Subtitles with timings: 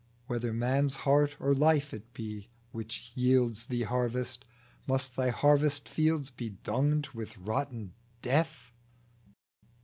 [0.25, 4.45] Whether man's heart or life it be which yields Thee harvest,
[4.87, 7.93] must Thy harvest fields Be dunged with rotten
[8.23, 8.71] death